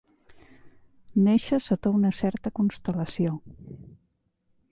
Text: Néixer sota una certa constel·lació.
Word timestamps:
Néixer 1.27 1.59
sota 1.65 1.91
una 1.99 2.11
certa 2.21 2.53
constel·lació. 2.61 3.37